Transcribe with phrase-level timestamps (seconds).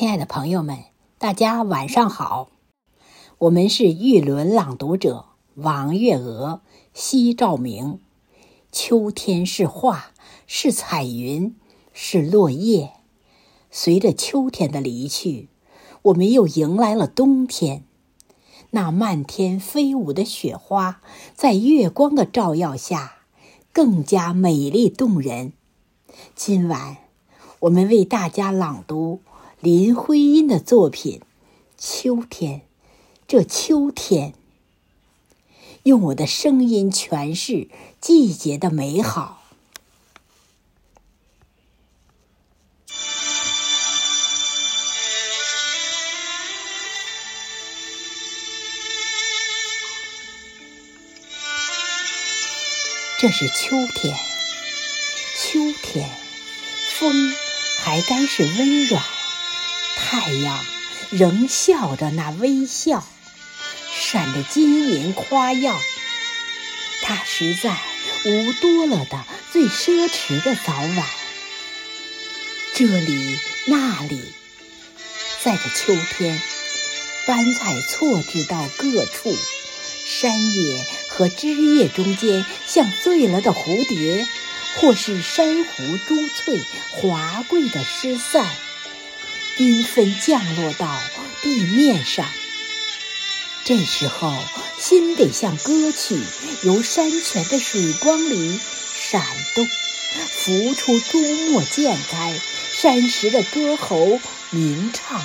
[0.00, 0.78] 亲爱的朋友们，
[1.18, 2.48] 大家晚上好。
[3.36, 5.26] 我们是玉轮朗读者
[5.56, 6.62] 王月娥、
[6.94, 8.00] 奚兆明。
[8.72, 10.12] 秋天是画，
[10.46, 11.54] 是彩云，
[11.92, 12.92] 是落叶。
[13.70, 15.50] 随着秋天的离去，
[16.00, 17.84] 我们又迎来了冬天。
[18.70, 21.02] 那漫天飞舞的雪花，
[21.34, 23.16] 在月光的照耀下，
[23.70, 25.52] 更加美丽动人。
[26.34, 26.96] 今晚，
[27.58, 29.20] 我们为大家朗读。
[29.60, 31.20] 林徽因的作品
[31.76, 32.60] 《秋天》，
[33.28, 34.32] 这秋天，
[35.82, 37.68] 用我的声音诠释
[38.00, 39.42] 季节的美好。
[53.18, 54.16] 这是秋天，
[55.36, 56.08] 秋天，
[56.98, 57.12] 风
[57.84, 59.19] 还该是温软。
[60.10, 60.58] 太阳
[61.10, 63.06] 仍笑着那微笑，
[63.94, 65.80] 闪着金银夸耀。
[67.00, 67.78] 它实在
[68.24, 71.06] 无多了的最奢侈的早晚。
[72.74, 74.20] 这里那里，
[75.44, 76.42] 在这秋天，
[77.28, 79.32] 斑彩错置到各处，
[80.06, 84.26] 山野和枝叶中间像醉了的蝴蝶，
[84.74, 86.60] 或是珊瑚珠翠
[86.96, 88.44] 华贵的失散。
[89.60, 90.98] 缤纷降落到
[91.42, 92.26] 地面上，
[93.62, 94.34] 这时候
[94.78, 96.18] 心得像歌曲，
[96.62, 98.58] 由山泉的水光里
[98.98, 99.22] 闪
[99.54, 99.68] 动，
[100.30, 102.40] 浮出珠墨溅开，
[102.72, 105.22] 山石的歌喉鸣唱。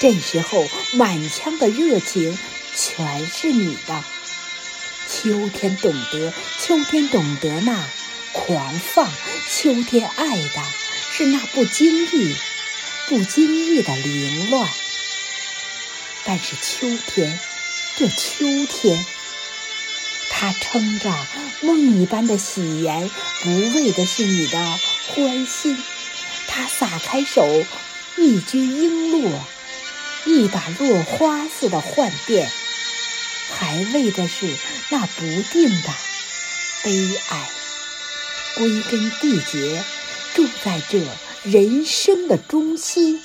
[0.00, 2.36] 这时候满腔的热情
[2.74, 4.02] 全是你的。
[5.08, 7.88] 秋天懂得，秋天懂得那
[8.32, 9.08] 狂放，
[9.48, 10.62] 秋天爱的
[11.12, 12.34] 是那不经意。
[13.12, 14.66] 不经意的凌乱，
[16.24, 17.38] 但是秋天，
[17.94, 19.04] 这秋天，
[20.30, 21.14] 它撑着
[21.60, 23.10] 梦一般的喜颜，
[23.42, 24.58] 不为的是你的
[25.08, 25.76] 欢心；
[26.48, 27.46] 它撒开手，
[28.16, 29.30] 一掬璎珞，
[30.24, 32.50] 一把落花似的幻变，
[33.50, 34.56] 还为的是
[34.88, 35.88] 那不定的
[36.82, 37.50] 悲哀。
[38.56, 39.84] 归根缔结，
[40.34, 41.06] 住在这。
[41.44, 43.20] 人生的中心。